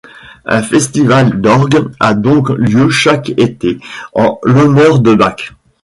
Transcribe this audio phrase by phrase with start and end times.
[0.47, 3.77] Un festival d'orgue a donc lieu chaque été
[4.15, 5.53] en l'honneur de Bach.